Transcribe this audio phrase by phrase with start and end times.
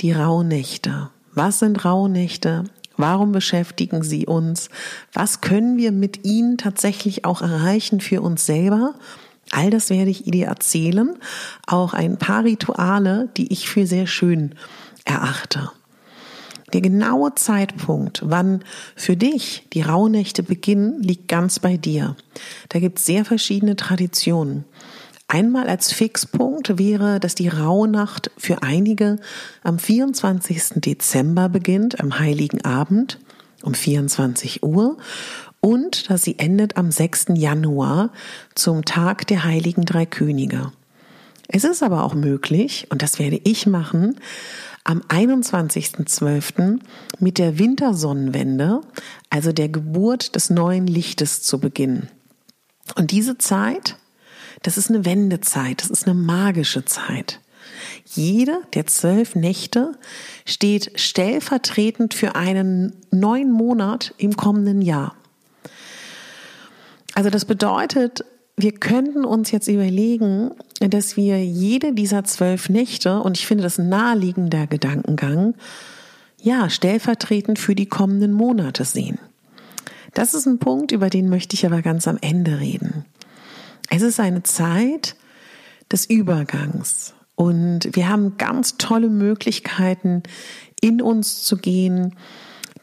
[0.00, 1.10] Die Rauhnächte.
[1.34, 2.64] Was sind Rauhnächte?
[2.96, 4.68] Warum beschäftigen sie uns?
[5.12, 8.94] Was können wir mit ihnen tatsächlich auch erreichen für uns selber?
[9.50, 11.16] All das werde ich dir erzählen.
[11.66, 14.54] Auch ein paar Rituale, die ich für sehr schön
[15.04, 15.70] erachte.
[16.72, 18.62] Der genaue Zeitpunkt, wann
[18.94, 22.16] für dich die Rauhnächte beginnen, liegt ganz bei dir.
[22.68, 24.64] Da gibt es sehr verschiedene Traditionen.
[25.32, 29.20] Einmal als Fixpunkt wäre, dass die Rauhnacht für einige
[29.62, 30.80] am 24.
[30.80, 33.20] Dezember beginnt, am Heiligen Abend
[33.62, 34.96] um 24 Uhr
[35.60, 37.26] und dass sie endet am 6.
[37.34, 38.10] Januar
[38.56, 40.72] zum Tag der Heiligen Drei Könige.
[41.46, 44.16] Es ist aber auch möglich, und das werde ich machen,
[44.82, 46.80] am 21.12.
[47.20, 48.80] mit der Wintersonnenwende,
[49.30, 52.08] also der Geburt des neuen Lichtes zu beginnen.
[52.96, 53.94] Und diese Zeit
[54.62, 57.40] das ist eine Wendezeit, das ist eine magische Zeit.
[58.04, 59.92] Jede der zwölf Nächte
[60.44, 65.14] steht stellvertretend für einen neuen Monat im kommenden Jahr.
[67.14, 68.24] Also das bedeutet,
[68.56, 73.78] wir könnten uns jetzt überlegen, dass wir jede dieser zwölf Nächte, und ich finde das
[73.78, 75.54] ein naheliegender Gedankengang,
[76.42, 79.18] ja, stellvertretend für die kommenden Monate sehen.
[80.14, 83.04] Das ist ein Punkt, über den möchte ich aber ganz am Ende reden.
[83.90, 85.16] Es ist eine Zeit
[85.92, 90.22] des Übergangs und wir haben ganz tolle Möglichkeiten,
[90.80, 92.14] in uns zu gehen,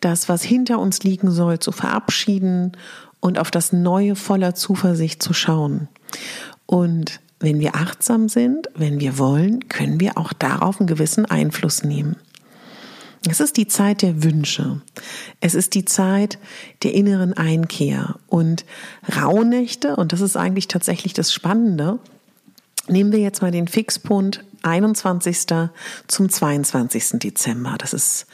[0.01, 2.73] das, was hinter uns liegen soll, zu verabschieden
[3.21, 5.87] und auf das Neue voller Zuversicht zu schauen.
[6.65, 11.83] Und wenn wir achtsam sind, wenn wir wollen, können wir auch darauf einen gewissen Einfluss
[11.83, 12.17] nehmen.
[13.29, 14.81] Es ist die Zeit der Wünsche.
[15.41, 16.37] Es ist die Zeit
[16.83, 18.15] der inneren Einkehr.
[18.27, 18.65] Und
[19.15, 21.99] Rauhnächte, und das ist eigentlich tatsächlich das Spannende,
[22.87, 25.47] nehmen wir jetzt mal den Fixpunkt 21.
[26.07, 27.19] zum 22.
[27.19, 27.75] Dezember.
[27.77, 28.27] Das ist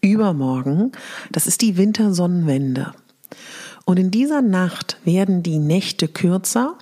[0.00, 0.92] übermorgen.
[1.30, 2.92] Das ist die Wintersonnenwende.
[3.84, 6.76] Und in dieser Nacht werden die Nächte kürzer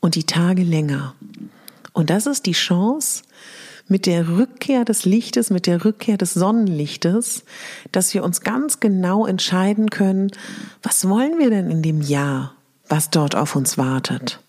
[0.00, 1.14] und die Tage länger.
[1.92, 3.22] Und das ist die Chance,
[3.88, 7.44] mit der Rückkehr des Lichtes, mit der Rückkehr des Sonnenlichtes,
[7.90, 10.30] dass wir uns ganz genau entscheiden können,
[10.82, 12.54] was wollen wir denn in dem Jahr,
[12.88, 14.40] was dort auf uns wartet.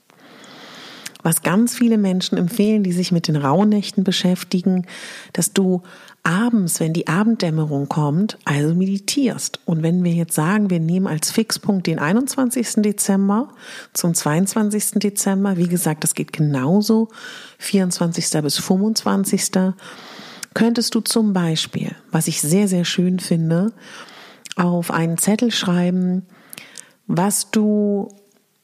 [1.24, 4.86] Was ganz viele Menschen empfehlen, die sich mit den Rauhnächten beschäftigen,
[5.32, 5.82] dass du
[6.24, 9.60] abends, wenn die Abenddämmerung kommt, also meditierst.
[9.66, 12.76] Und wenn wir jetzt sagen, wir nehmen als Fixpunkt den 21.
[12.78, 13.50] Dezember
[13.92, 15.00] zum 22.
[15.02, 17.10] Dezember, wie gesagt, das geht genauso,
[17.60, 18.42] 24.
[18.42, 19.52] bis 25.
[20.54, 23.74] könntest du zum Beispiel, was ich sehr, sehr schön finde,
[24.56, 26.26] auf einen Zettel schreiben,
[27.06, 28.16] was du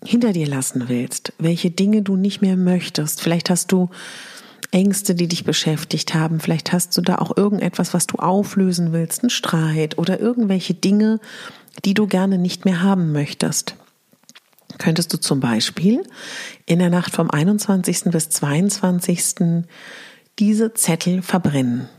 [0.04, 3.22] hinter dir lassen willst, welche Dinge du nicht mehr möchtest.
[3.22, 3.90] Vielleicht hast du
[4.72, 6.40] Ängste, die dich beschäftigt haben.
[6.40, 11.20] Vielleicht hast du da auch irgendetwas, was du auflösen willst, einen Streit oder irgendwelche Dinge,
[11.86, 13.76] die du gerne nicht mehr haben möchtest.
[14.78, 16.04] Könntest du zum Beispiel
[16.66, 18.06] in der Nacht vom 21.
[18.06, 19.66] bis 22.
[20.38, 21.90] diese Zettel verbrennen.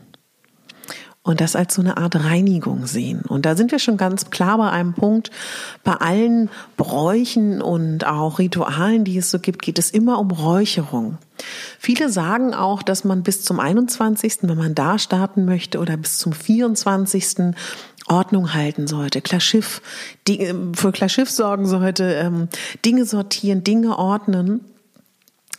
[1.22, 3.22] Und das als so eine Art Reinigung sehen.
[3.28, 5.31] Und da sind wir schon ganz klar bei einem Punkt.
[5.84, 11.19] Bei allen Bräuchen und auch Ritualen, die es so gibt, geht es immer um Räucherung.
[11.78, 16.17] Viele sagen auch, dass man bis zum 21., wenn man da starten möchte, oder bis
[16.17, 17.55] zum 24.
[18.06, 19.82] Ordnung halten sollte, Klarschiff,
[20.26, 22.49] für Klarschiff sorgen sollte, ähm,
[22.84, 24.64] Dinge sortieren, Dinge ordnen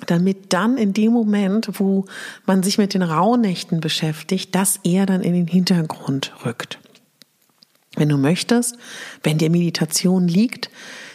[0.07, 2.05] damit dann in dem Moment, wo
[2.45, 6.79] man sich mit den Rauhnächten beschäftigt, das eher dann in den Hintergrund rückt.
[7.95, 8.77] Wenn du möchtest,
[9.23, 10.69] wenn dir Meditation liegt,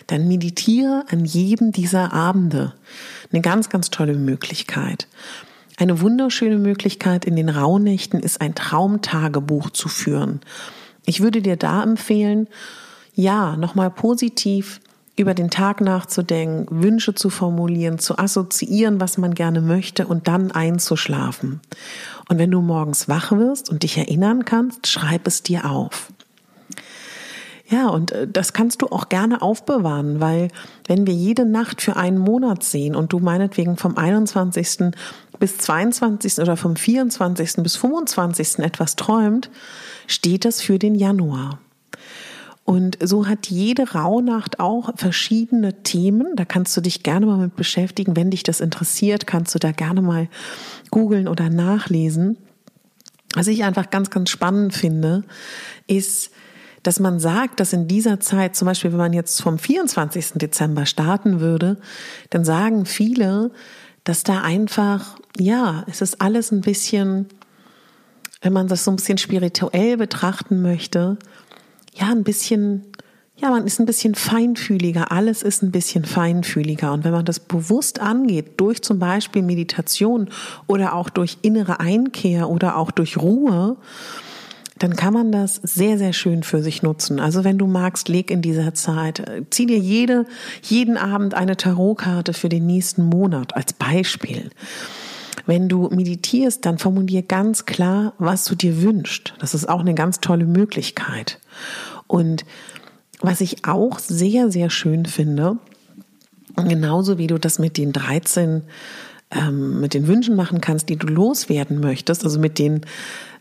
[0.06, 2.75] dann meditiere an jedem dieser Abende.
[3.33, 5.09] Eine ganz, ganz tolle Möglichkeit.
[5.79, 10.41] Eine wunderschöne Möglichkeit in den Rauhnächten ist ein Traumtagebuch zu führen.
[11.05, 12.49] Ich würde dir da empfehlen,
[13.15, 14.81] ja, nochmal positiv
[15.17, 20.51] über den Tag nachzudenken, Wünsche zu formulieren, zu assoziieren, was man gerne möchte und dann
[20.51, 21.61] einzuschlafen.
[22.29, 26.13] Und wenn du morgens wach wirst und dich erinnern kannst, schreib es dir auf.
[27.69, 30.49] Ja, und äh, das kannst du auch gerne aufbewahren, weil
[30.87, 34.93] wenn wir jede Nacht für einen Monat sehen und du meinetwegen vom 21.
[35.41, 36.39] bis 22.
[36.39, 37.63] oder vom 24.
[37.63, 38.61] bis 25.
[38.61, 39.51] etwas träumt,
[40.07, 41.59] steht das für den Januar.
[42.67, 46.35] Und so hat jede Rauhnacht auch verschiedene Themen.
[46.35, 48.17] Da kannst du dich gerne mal mit beschäftigen.
[48.17, 50.29] Wenn dich das interessiert, kannst du da gerne mal
[50.91, 52.37] googeln oder nachlesen.
[53.35, 55.23] Was ich einfach ganz, ganz spannend finde,
[55.87, 56.33] ist,
[56.83, 60.33] dass man sagt, dass in dieser Zeit, zum Beispiel wenn man jetzt vom 24.
[60.35, 61.79] Dezember starten würde,
[62.31, 63.53] dann sagen viele,
[64.03, 67.27] dass da einfach, ja, es ist alles ein bisschen,
[68.41, 71.17] wenn man das so ein bisschen spirituell betrachten möchte,
[71.98, 72.82] ja, ein bisschen,
[73.37, 75.10] ja, man ist ein bisschen feinfühliger.
[75.12, 76.93] Alles ist ein bisschen feinfühliger.
[76.93, 80.28] Und wenn man das bewusst angeht, durch zum Beispiel Meditation
[80.66, 83.76] oder auch durch innere Einkehr oder auch durch Ruhe,
[84.78, 87.19] dann kann man das sehr, sehr schön für sich nutzen.
[87.19, 90.26] Also wenn du magst, leg in dieser Zeit, zieh dir jede,
[90.62, 94.50] jeden Abend eine Tarotkarte für den nächsten Monat als Beispiel.
[95.46, 99.34] Wenn du meditierst, dann formulier ganz klar, was du dir wünschst.
[99.38, 101.40] Das ist auch eine ganz tolle Möglichkeit.
[102.06, 102.44] Und
[103.20, 105.56] was ich auch sehr, sehr schön finde,
[106.56, 108.62] genauso wie du das mit den 13
[109.31, 112.82] ähm, mit den Wünschen machen kannst, die du loswerden möchtest, also mit den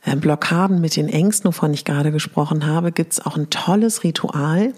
[0.04, 4.04] äh, Blockaden, mit den Ängsten, wovon ich gerade gesprochen habe, gibt es auch ein tolles
[4.04, 4.74] Ritual.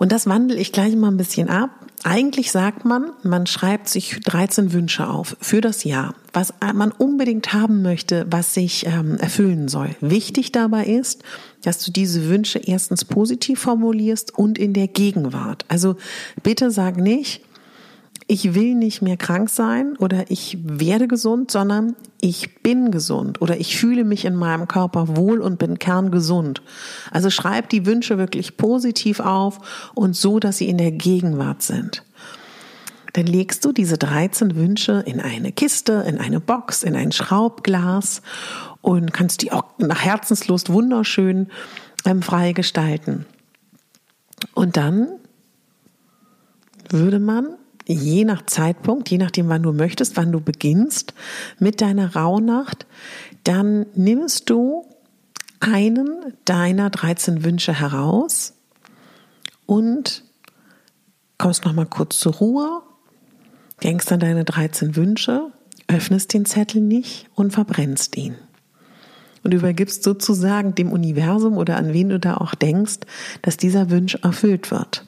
[0.00, 1.68] Und das wandle ich gleich mal ein bisschen ab.
[2.04, 7.52] Eigentlich sagt man, man schreibt sich 13 Wünsche auf für das Jahr, was man unbedingt
[7.52, 9.90] haben möchte, was sich ähm, erfüllen soll.
[10.00, 11.22] Wichtig dabei ist,
[11.64, 15.66] dass du diese Wünsche erstens positiv formulierst und in der Gegenwart.
[15.68, 15.96] Also
[16.42, 17.42] bitte sag nicht,
[18.30, 23.58] ich will nicht mehr krank sein oder ich werde gesund, sondern ich bin gesund oder
[23.58, 26.62] ich fühle mich in meinem Körper wohl und bin kerngesund.
[27.10, 32.04] Also schreib die Wünsche wirklich positiv auf und so, dass sie in der Gegenwart sind.
[33.14, 38.22] Dann legst du diese 13 Wünsche in eine Kiste, in eine Box, in ein Schraubglas
[38.80, 41.48] und kannst die auch nach Herzenslust wunderschön
[42.04, 43.26] ähm, frei gestalten.
[44.54, 45.08] Und dann
[46.90, 47.56] würde man
[47.92, 51.14] je nach Zeitpunkt, je nachdem, wann du möchtest, wann du beginnst
[51.58, 52.86] mit deiner Rauhnacht,
[53.44, 54.86] dann nimmst du
[55.60, 58.54] einen deiner 13 Wünsche heraus
[59.66, 60.24] und
[61.38, 62.82] kommst noch mal kurz zur Ruhe,
[63.82, 65.52] denkst an deine 13 Wünsche,
[65.88, 68.36] öffnest den Zettel nicht und verbrennst ihn.
[69.42, 72.98] Und übergibst sozusagen dem Universum oder an wen du da auch denkst,
[73.40, 75.06] dass dieser Wunsch erfüllt wird.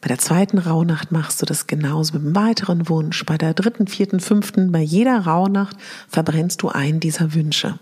[0.00, 3.24] Bei der zweiten Rauhnacht machst du das genauso mit einem weiteren Wunsch.
[3.26, 5.76] Bei der dritten, vierten, fünften, bei jeder Rauhnacht
[6.08, 7.78] verbrennst du einen dieser Wünsche.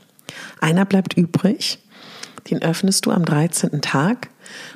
[0.60, 1.78] Einer bleibt übrig,
[2.50, 3.80] den öffnest du am 13.
[3.80, 4.30] Tag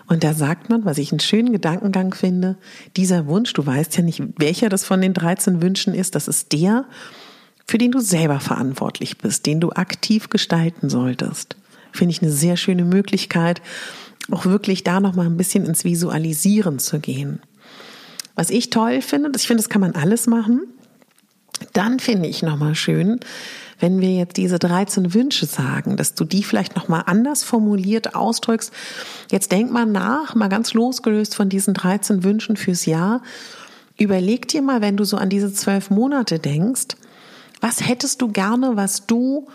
[0.07, 2.57] und da sagt man, was ich einen schönen Gedankengang finde,
[2.97, 6.53] dieser Wunsch, du weißt ja nicht, welcher das von den 13 Wünschen ist, das ist
[6.53, 6.85] der,
[7.67, 11.57] für den du selber verantwortlich bist, den du aktiv gestalten solltest.
[11.93, 13.63] Finde ich eine sehr schöne Möglichkeit,
[14.31, 17.41] auch wirklich da noch mal ein bisschen ins Visualisieren zu gehen.
[18.35, 20.63] Was ich toll finde, ich finde, das kann man alles machen.
[21.73, 23.21] Dann finde ich noch mal schön,
[23.79, 28.15] wenn wir jetzt diese 13 Wünsche sagen, dass du die vielleicht noch mal anders formuliert
[28.15, 28.73] ausdrückst.
[29.31, 33.23] Jetzt denk mal nach, mal ganz losgelöst von diesen 13 Wünschen fürs Jahr.
[33.99, 36.97] Überleg dir mal, wenn du so an diese zwölf Monate denkst,
[37.61, 39.47] was hättest du gerne, was du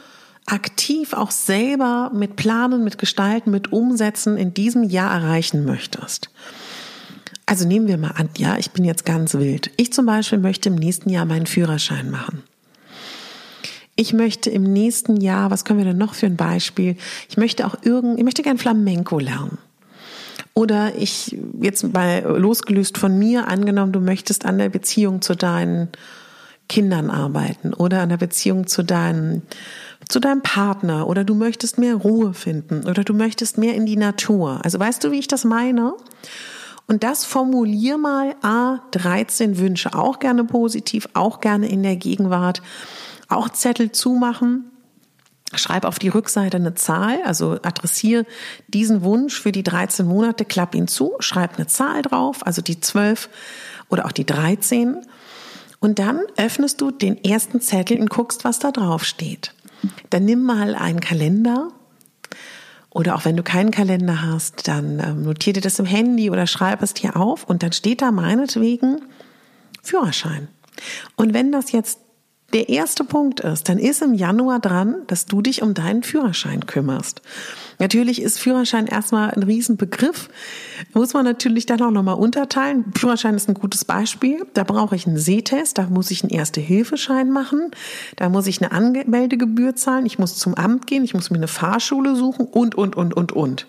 [0.48, 6.30] aktiv auch selber mit Planen, mit Gestalten, mit Umsetzen in diesem Jahr erreichen möchtest.
[7.46, 9.72] Also nehmen wir mal an, ja, ich bin jetzt ganz wild.
[9.78, 12.44] Ich zum Beispiel möchte im nächsten Jahr meinen Führerschein machen.
[14.00, 16.96] ich möchte im nächsten Jahr, was können wir denn noch für ein Beispiel?
[17.30, 19.58] Ich möchte auch irgend, ich möchte gern Flamenco lernen.
[20.54, 25.90] Oder ich, jetzt mal losgelöst von mir, angenommen, du möchtest an der Beziehung zu deinen
[26.70, 29.42] Kindern arbeiten oder an der Beziehung zu deinem,
[30.08, 33.98] zu deinem Partner oder du möchtest mehr Ruhe finden oder du möchtest mehr in die
[33.98, 34.60] Natur.
[34.64, 35.94] Also weißt du, wie ich das meine?
[36.88, 42.62] Und das formulier mal A, 13 Wünsche, auch gerne positiv, auch gerne in der Gegenwart,
[43.28, 44.72] auch Zettel zumachen.
[45.54, 48.26] Schreib auf die Rückseite eine Zahl, also adressiere
[48.68, 52.80] diesen Wunsch für die 13 Monate, klapp ihn zu, schreib eine Zahl drauf, also die
[52.80, 53.30] 12
[53.90, 55.06] oder auch die 13
[55.80, 59.54] und dann öffnest du den ersten Zettel und guckst, was da drauf steht.
[60.10, 61.72] Dann nimm mal einen Kalender
[62.90, 66.48] oder auch wenn du keinen Kalender hast, dann ähm, notier dir das im Handy oder
[66.48, 69.02] schreib es dir auf und dann steht da meinetwegen
[69.84, 70.48] Führerschein.
[71.16, 72.00] Und wenn das jetzt
[72.54, 76.66] der erste Punkt ist, dann ist im Januar dran, dass du dich um deinen Führerschein
[76.66, 77.22] kümmerst.
[77.78, 80.30] Natürlich ist Führerschein erstmal ein Riesenbegriff.
[80.94, 82.86] Muss man natürlich dann auch nochmal unterteilen.
[82.98, 84.46] Führerschein ist ein gutes Beispiel.
[84.54, 87.72] Da brauche ich einen Sehtest, da muss ich einen Erste-Hilfeschein machen,
[88.16, 91.50] da muss ich eine Anmeldegebühr zahlen, ich muss zum Amt gehen, ich muss mir eine
[91.50, 93.68] Fahrschule suchen und, und, und, und, und.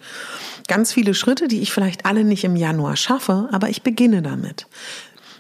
[0.69, 4.67] Ganz viele Schritte, die ich vielleicht alle nicht im Januar schaffe, aber ich beginne damit.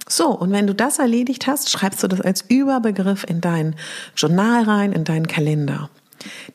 [0.08, 3.76] So, und wenn du das erledigt hast, schreibst du das als Überbegriff in dein
[4.16, 5.90] Journal rein, in deinen Kalender.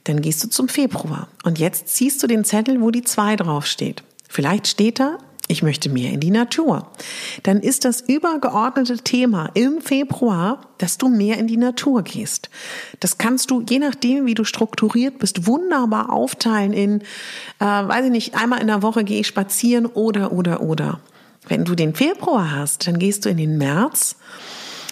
[0.03, 4.03] Dann gehst du zum Februar und jetzt ziehst du den Zettel, wo die 2 draufsteht.
[4.27, 6.88] Vielleicht steht da, ich möchte mehr in die Natur.
[7.43, 12.50] Dann ist das übergeordnete Thema im Februar, dass du mehr in die Natur gehst.
[13.01, 17.01] Das kannst du, je nachdem, wie du strukturiert bist, wunderbar aufteilen in,
[17.60, 21.00] äh, weiß ich nicht, einmal in der Woche gehe ich spazieren oder, oder, oder.
[21.47, 24.15] Wenn du den Februar hast, dann gehst du in den März.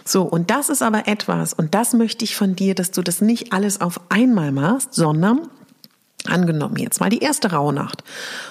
[0.04, 3.22] So, und das ist aber etwas, und das möchte ich von dir, dass du das
[3.22, 5.48] nicht alles auf einmal machst, sondern
[6.28, 8.04] Angenommen jetzt mal die erste Rauhnacht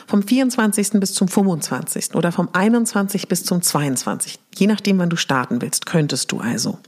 [0.06, 0.90] vom 24.
[0.94, 2.14] bis zum 25.
[2.14, 3.28] oder vom 21.
[3.28, 4.40] bis zum 22.
[4.56, 6.78] Je nachdem, wann du starten willst, könntest du also.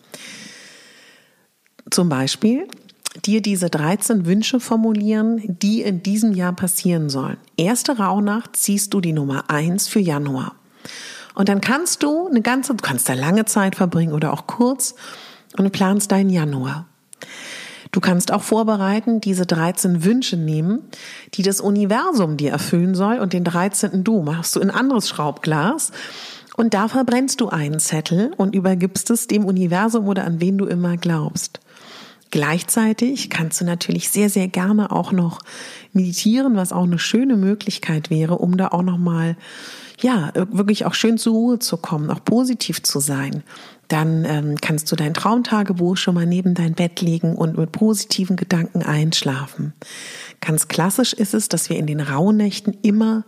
[1.89, 2.67] Zum Beispiel
[3.25, 7.37] dir diese 13 Wünsche formulieren, die in diesem Jahr passieren sollen.
[7.57, 10.57] Erste Rauhnacht ziehst du die Nummer 1 für Januar.
[11.35, 14.95] Und dann kannst du eine ganze, du kannst da lange Zeit verbringen oder auch kurz
[15.57, 16.87] und du planst deinen Januar.
[17.91, 20.81] Du kannst auch vorbereiten, diese 13 Wünsche nehmen,
[21.35, 24.03] die das Universum dir erfüllen soll und den 13.
[24.03, 25.93] Du machst du in anderes Schraubglas
[26.57, 30.65] und da verbrennst du einen Zettel und übergibst es dem Universum oder an wen du
[30.65, 31.61] immer glaubst.
[32.31, 35.41] Gleichzeitig kannst du natürlich sehr, sehr gerne auch noch
[35.93, 39.37] meditieren, was auch eine schöne Möglichkeit wäre, um da auch noch mal
[40.03, 43.43] ja, wirklich auch schön zur Ruhe zu kommen, auch positiv zu sein.
[43.89, 48.37] Dann ähm, kannst du dein Traumtagebuch schon mal neben dein Bett legen und mit positiven
[48.37, 49.75] Gedanken einschlafen.
[50.41, 53.25] Ganz klassisch ist es, dass wir in den Rauhnächten immer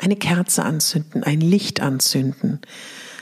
[0.00, 2.60] eine Kerze anzünden, ein Licht anzünden.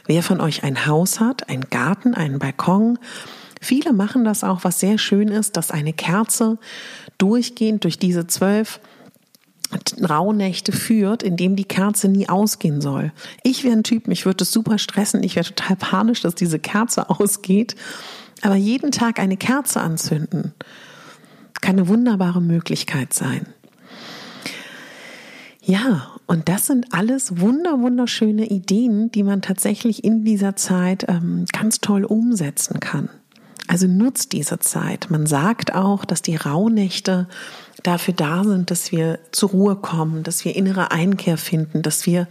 [0.06, 2.99] Wer von euch ein Haus hat, einen Garten, einen Balkon,
[3.61, 6.58] viele machen das auch, was sehr schön ist, dass eine Kerze
[7.18, 8.80] durchgehend durch diese zwölf
[10.09, 13.12] Rauhnächte führt, in dem die Kerze nie ausgehen soll.
[13.43, 16.59] Ich wäre ein Typ, mich würde es super stressen, ich wäre total panisch, dass diese
[16.59, 17.76] Kerze ausgeht.
[18.43, 20.52] Aber jeden Tag eine Kerze anzünden,
[21.61, 23.47] kann eine wunderbare Möglichkeit sein.
[25.62, 31.47] Ja, und das sind alles wunder, wunderschöne Ideen, die man tatsächlich in dieser Zeit ähm,
[31.52, 33.09] ganz toll umsetzen kann.
[33.66, 35.09] Also nutzt diese Zeit.
[35.11, 37.28] Man sagt auch, dass die Rauhnächte
[37.85, 42.26] dafür da sind, dass wir zur Ruhe kommen, dass wir innere Einkehr finden, dass wir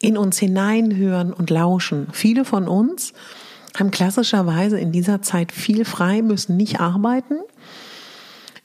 [0.00, 2.08] in uns hineinhören und lauschen.
[2.12, 3.12] Viele von uns
[3.78, 7.36] haben klassischerweise in dieser Zeit viel frei, müssen nicht arbeiten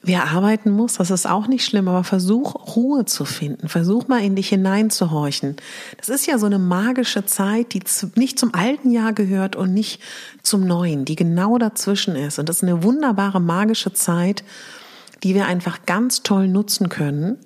[0.05, 3.69] Wer arbeiten muss, das ist auch nicht schlimm, aber versuch Ruhe zu finden.
[3.69, 5.55] Versuch mal in dich hineinzuhorchen.
[5.95, 7.81] Das ist ja so eine magische Zeit, die
[8.15, 10.01] nicht zum alten Jahr gehört und nicht
[10.41, 12.37] zum neuen, die genau dazwischen ist.
[12.37, 14.43] Und das ist eine wunderbare magische Zeit,
[15.23, 17.37] die wir einfach ganz toll nutzen können,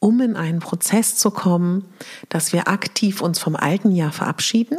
[0.00, 1.84] um in einen Prozess zu kommen,
[2.28, 4.78] dass wir aktiv uns vom alten Jahr verabschieden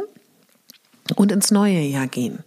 [1.16, 2.40] und ins neue Jahr gehen.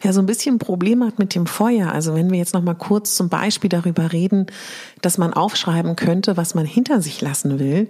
[0.00, 2.74] Wer so ein bisschen Probleme hat mit dem Feuer, also wenn wir jetzt noch mal
[2.74, 4.46] kurz zum Beispiel darüber reden,
[5.02, 7.88] dass man aufschreiben könnte, was man hinter sich lassen will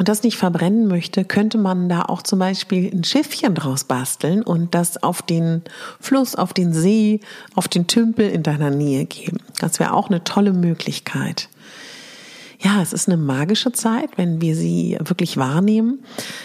[0.00, 4.42] und das nicht verbrennen möchte, könnte man da auch zum Beispiel ein Schiffchen draus basteln
[4.42, 5.60] und das auf den
[6.00, 7.20] Fluss, auf den See,
[7.54, 9.36] auf den Tümpel in deiner Nähe geben.
[9.60, 11.50] Das wäre auch eine tolle Möglichkeit
[12.62, 16.00] ja, es ist eine magische Zeit, wenn wir sie wirklich wahrnehmen.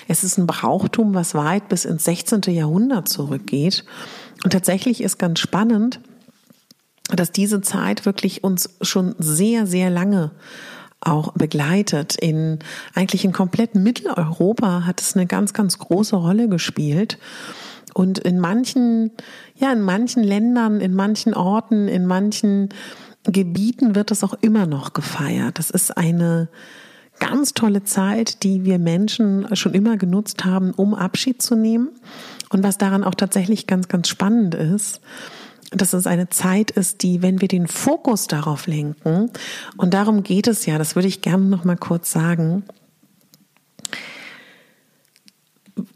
[0.07, 2.41] Es ist ein Brauchtum, was weit bis ins 16.
[2.53, 3.83] Jahrhundert zurückgeht.
[4.43, 6.00] Und tatsächlich ist ganz spannend,
[7.13, 10.31] dass diese Zeit wirklich uns schon sehr, sehr lange
[11.01, 12.15] auch begleitet.
[12.15, 12.59] In
[12.93, 17.17] eigentlich in kompletten Mitteleuropa hat es eine ganz, ganz große Rolle gespielt.
[17.93, 19.11] Und in manchen,
[19.55, 22.69] ja, in manchen Ländern, in manchen Orten, in manchen
[23.23, 25.59] Gebieten wird es auch immer noch gefeiert.
[25.59, 26.49] Das ist eine
[27.19, 31.89] ganz tolle Zeit, die wir Menschen schon immer genutzt haben, um Abschied zu nehmen.
[32.49, 35.01] Und was daran auch tatsächlich ganz, ganz spannend ist,
[35.72, 39.31] dass es eine Zeit ist, die, wenn wir den Fokus darauf lenken,
[39.77, 42.63] und darum geht es ja, das würde ich gerne noch mal kurz sagen,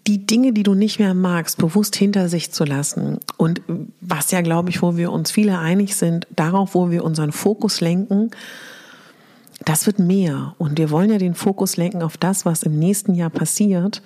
[0.07, 3.19] die Dinge, die du nicht mehr magst, bewusst hinter sich zu lassen.
[3.37, 3.61] Und
[4.01, 7.79] was ja, glaube ich, wo wir uns viele einig sind, darauf, wo wir unseren Fokus
[7.79, 8.31] lenken,
[9.65, 10.55] das wird mehr.
[10.57, 14.01] Und wir wollen ja den Fokus lenken auf das, was im nächsten Jahr passiert.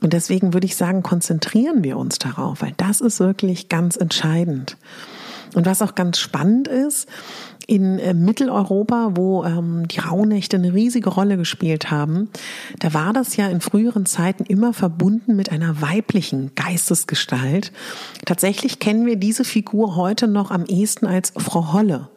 [0.00, 4.76] Und deswegen würde ich sagen, konzentrieren wir uns darauf, weil das ist wirklich ganz entscheidend.
[5.54, 7.08] Und was auch ganz spannend ist,
[7.70, 12.28] in äh, Mitteleuropa, wo ähm, die Rauhnächte eine riesige Rolle gespielt haben,
[12.80, 17.70] da war das ja in früheren Zeiten immer verbunden mit einer weiblichen Geistesgestalt.
[18.24, 22.08] Tatsächlich kennen wir diese Figur heute noch am ehesten als Frau Holle.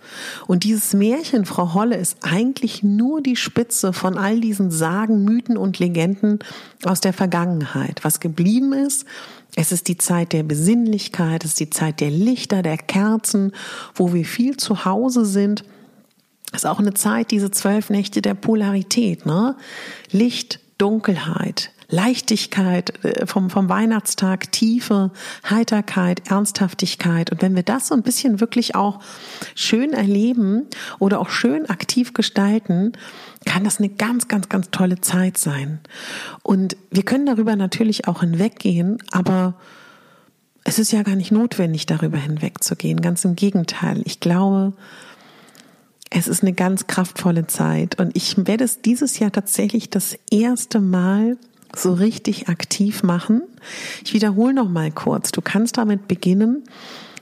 [0.47, 5.57] Und dieses Märchen Frau Holle ist eigentlich nur die Spitze von all diesen Sagen, Mythen
[5.57, 6.39] und Legenden
[6.83, 7.99] aus der Vergangenheit.
[8.03, 9.05] Was geblieben ist,
[9.55, 13.51] es ist die Zeit der Besinnlichkeit, es ist die Zeit der Lichter, der Kerzen,
[13.95, 15.63] wo wir viel zu Hause sind.
[16.51, 19.55] Es ist auch eine Zeit, diese zwölf Nächte der Polarität, ne?
[20.11, 25.11] Licht, Dunkelheit, Leichtigkeit äh, vom, vom Weihnachtstag, Tiefe,
[25.47, 27.31] Heiterkeit, Ernsthaftigkeit.
[27.31, 28.99] Und wenn wir das so ein bisschen wirklich auch
[29.55, 30.67] schön erleben
[30.99, 32.93] oder auch schön aktiv gestalten,
[33.45, 35.79] kann das eine ganz, ganz, ganz tolle Zeit sein.
[36.41, 39.55] Und wir können darüber natürlich auch hinweggehen, aber
[40.63, 43.01] es ist ja gar nicht notwendig, darüber hinwegzugehen.
[43.01, 44.01] Ganz im Gegenteil.
[44.05, 44.73] Ich glaube,
[46.09, 47.99] es ist eine ganz kraftvolle Zeit.
[47.99, 51.37] Und ich werde es dieses Jahr tatsächlich das erste Mal
[51.75, 53.43] so richtig aktiv machen.
[54.03, 55.31] Ich wiederhole noch mal kurz.
[55.31, 56.63] Du kannst damit beginnen,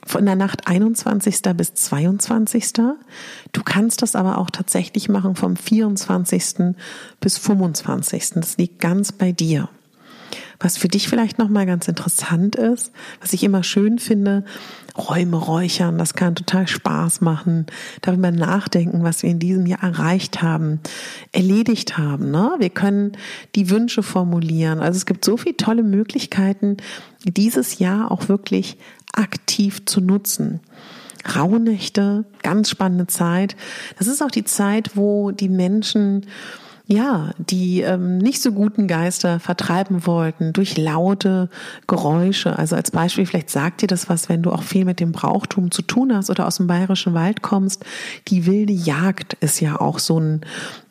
[0.06, 1.42] von der Nacht 21.
[1.56, 2.74] bis 22.
[3.52, 6.76] Du kannst das aber auch tatsächlich machen vom 24.
[7.20, 8.32] bis 25.
[8.36, 9.70] Das liegt ganz bei dir.
[10.60, 14.46] Was für dich vielleicht nochmal ganz interessant ist, was ich immer schön finde,
[14.98, 17.66] Räume räuchern, das kann total Spaß machen,
[18.02, 20.80] darüber nachdenken, was wir in diesem Jahr erreicht haben,
[21.32, 22.32] erledigt haben.
[22.32, 22.56] Ne?
[22.60, 23.14] Wir können
[23.56, 24.80] die Wünsche formulieren.
[24.80, 26.78] Also es gibt so viele tolle Möglichkeiten,
[27.24, 28.78] dieses Jahr auch wirklich
[29.14, 30.60] aktiv zu nutzen.
[31.36, 33.56] Rauhnächte, ganz spannende Zeit.
[33.98, 36.26] Das ist auch die Zeit, wo die Menschen
[36.92, 41.50] ja, die ähm, nicht so guten Geister vertreiben wollten durch laute
[41.88, 42.60] Geräusche.
[42.60, 45.72] Also als Beispiel, vielleicht sagt dir das was, wenn du auch viel mit dem Brauchtum
[45.72, 47.86] zu tun hast oder aus dem bayerischen Wald kommst.
[48.28, 50.42] Die wilde Jagd ist ja auch so ein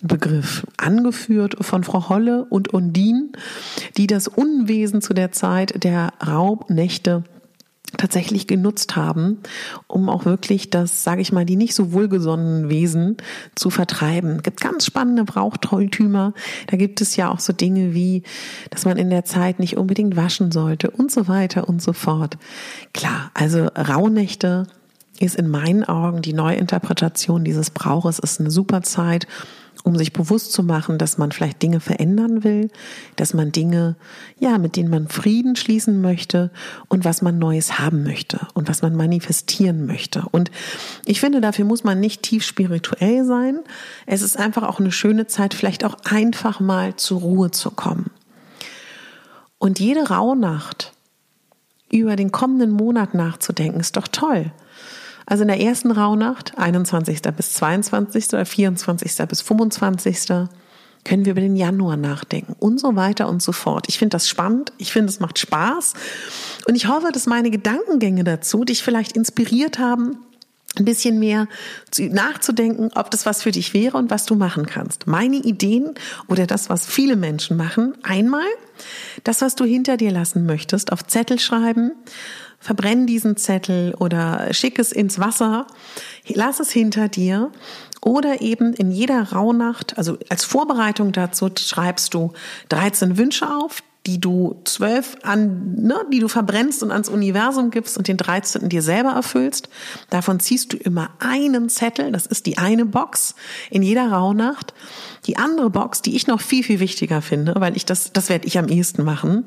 [0.00, 3.32] Begriff, angeführt von Frau Holle und Undin,
[3.98, 7.24] die das Unwesen zu der Zeit der Raubnächte
[7.96, 9.38] tatsächlich genutzt haben,
[9.86, 13.16] um auch wirklich das, sage ich mal, die nicht so wohlgesonnenen Wesen
[13.54, 14.36] zu vertreiben.
[14.36, 16.34] Es gibt ganz spannende Brauchtolltümer.
[16.68, 18.22] Da gibt es ja auch so Dinge wie,
[18.70, 22.38] dass man in der Zeit nicht unbedingt waschen sollte und so weiter und so fort.
[22.92, 24.66] Klar, also Rauhnächte
[25.18, 29.26] ist in meinen Augen die Neuinterpretation dieses Brauches ist eine super Zeit,
[29.82, 32.70] um sich bewusst zu machen, dass man vielleicht Dinge verändern will,
[33.16, 33.96] dass man Dinge,
[34.38, 36.50] ja, mit denen man Frieden schließen möchte
[36.88, 40.24] und was man Neues haben möchte und was man manifestieren möchte.
[40.30, 40.50] Und
[41.04, 43.60] ich finde, dafür muss man nicht tief spirituell sein.
[44.06, 48.10] Es ist einfach auch eine schöne Zeit, vielleicht auch einfach mal zur Ruhe zu kommen.
[49.58, 50.92] Und jede Rauhnacht
[51.92, 54.52] über den kommenden Monat nachzudenken, ist doch toll.
[55.26, 57.22] Also in der ersten Rauhnacht, 21.
[57.36, 58.28] bis 22.
[58.28, 59.28] oder 24.
[59.28, 60.26] bis 25.
[61.04, 63.86] können wir über den Januar nachdenken und so weiter und so fort.
[63.88, 65.94] Ich finde das spannend, ich finde es macht Spaß
[66.66, 70.18] und ich hoffe, dass meine Gedankengänge dazu dich vielleicht inspiriert haben,
[70.76, 71.48] ein bisschen mehr
[71.98, 75.06] nachzudenken, ob das was für dich wäre und was du machen kannst.
[75.06, 75.94] Meine Ideen
[76.28, 78.46] oder das, was viele Menschen machen, einmal
[79.24, 81.92] das, was du hinter dir lassen möchtest, auf Zettel schreiben
[82.60, 85.66] verbrenn diesen Zettel oder schick es ins Wasser,
[86.28, 87.50] lass es hinter dir.
[88.02, 92.32] Oder eben in jeder Rauhnacht, also als Vorbereitung dazu schreibst du
[92.70, 97.98] 13 Wünsche auf, die du zwölf an, ne, die du verbrennst und ans Universum gibst
[97.98, 98.68] und den 13.
[98.70, 99.68] dir selber erfüllst.
[100.08, 103.34] Davon ziehst du immer einen Zettel, das ist die eine Box
[103.68, 104.72] in jeder Rauhnacht.
[105.26, 108.46] Die andere Box, die ich noch viel, viel wichtiger finde, weil ich das, das werde
[108.46, 109.44] ich am ehesten machen,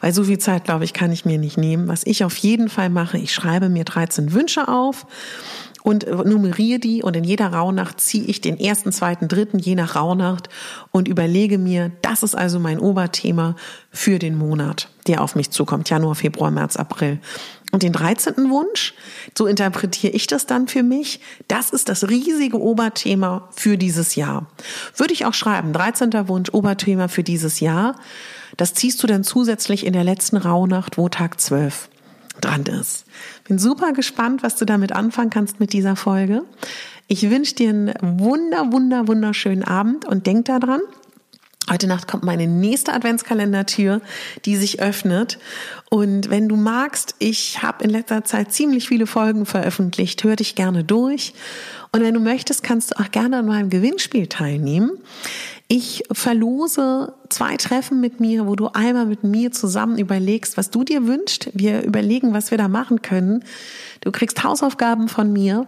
[0.00, 1.88] weil so viel Zeit, glaube ich, kann ich mir nicht nehmen.
[1.88, 5.06] Was ich auf jeden Fall mache, ich schreibe mir 13 Wünsche auf
[5.82, 9.96] und nummeriere die und in jeder Rauhnacht ziehe ich den ersten, zweiten, dritten, je nach
[9.96, 10.48] Rauhnacht
[10.90, 13.56] und überlege mir, das ist also mein Oberthema
[13.90, 17.20] für den Monat, der auf mich zukommt, Januar, Februar, März, April.
[17.70, 18.50] Und den 13.
[18.50, 18.94] Wunsch,
[19.36, 24.46] so interpretiere ich das dann für mich, das ist das riesige Oberthema für dieses Jahr.
[24.96, 26.28] Würde ich auch schreiben, 13.
[26.28, 27.96] Wunsch, Oberthema für dieses Jahr.
[28.56, 31.88] Das ziehst du dann zusätzlich in der letzten Rauhnacht, wo Tag 12
[32.40, 33.04] dran ist.
[33.44, 36.42] Bin super gespannt, was du damit anfangen kannst mit dieser Folge.
[37.08, 40.80] Ich wünsche dir einen wunder, wunder, wunderschönen Abend und denk daran,
[41.70, 44.00] Heute Nacht kommt meine nächste Adventskalendertür,
[44.46, 45.38] die sich öffnet.
[45.90, 50.54] Und wenn du magst, ich habe in letzter Zeit ziemlich viele Folgen veröffentlicht, hör dich
[50.54, 51.34] gerne durch.
[51.92, 54.92] Und wenn du möchtest, kannst du auch gerne an meinem Gewinnspiel teilnehmen.
[55.70, 60.82] Ich verlose zwei Treffen mit mir, wo du einmal mit mir zusammen überlegst, was du
[60.82, 61.50] dir wünschst.
[61.52, 63.44] Wir überlegen, was wir da machen können.
[64.00, 65.66] Du kriegst Hausaufgaben von mir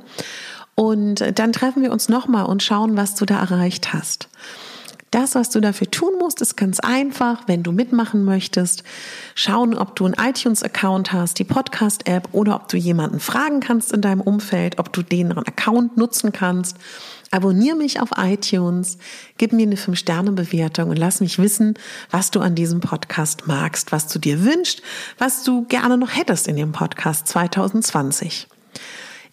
[0.75, 4.31] und dann treffen wir uns nochmal und schauen, was du da erreicht hast.
[5.11, 7.43] Das, was du dafür tun musst, ist ganz einfach.
[7.47, 8.85] Wenn du mitmachen möchtest,
[9.35, 14.01] schauen, ob du einen iTunes-Account hast, die Podcast-App oder ob du jemanden fragen kannst in
[14.01, 16.77] deinem Umfeld, ob du den Account nutzen kannst.
[17.31, 18.99] Abonnier mich auf iTunes,
[19.39, 21.75] gib mir eine 5-Sterne-Bewertung und lass mich wissen,
[22.11, 24.83] was du an diesem Podcast magst, was du dir wünschst,
[25.19, 28.49] was du gerne noch hättest in dem Podcast 2020.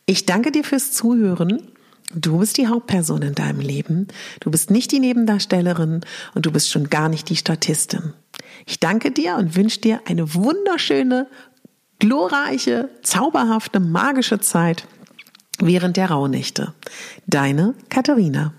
[0.06, 1.72] Ich danke dir fürs Zuhören
[2.14, 4.08] Du bist die Hauptperson in deinem Leben.
[4.40, 8.14] Du bist nicht die Nebendarstellerin und du bist schon gar nicht die Statistin.
[8.66, 11.28] Ich danke dir und wünsche dir eine wunderschöne,
[12.00, 14.88] glorreiche, zauberhafte, magische Zeit
[15.60, 16.74] während der Rauhnächte.
[17.26, 18.54] Deine Katharina.